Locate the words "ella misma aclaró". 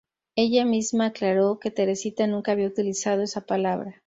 0.35-1.59